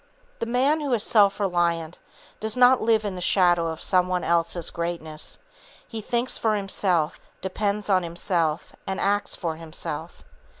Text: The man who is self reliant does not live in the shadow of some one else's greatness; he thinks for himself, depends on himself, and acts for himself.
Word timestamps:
The 0.39 0.47
man 0.47 0.81
who 0.81 0.91
is 0.93 1.03
self 1.03 1.39
reliant 1.39 1.99
does 2.39 2.57
not 2.57 2.81
live 2.81 3.05
in 3.05 3.13
the 3.13 3.21
shadow 3.21 3.67
of 3.67 3.83
some 3.83 4.07
one 4.07 4.23
else's 4.23 4.71
greatness; 4.71 5.37
he 5.87 6.01
thinks 6.01 6.39
for 6.39 6.55
himself, 6.55 7.19
depends 7.39 7.87
on 7.87 8.01
himself, 8.01 8.73
and 8.87 8.99
acts 8.99 9.35
for 9.35 9.57
himself. 9.57 10.23